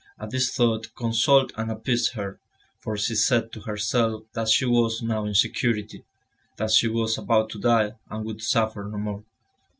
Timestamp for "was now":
4.65-5.25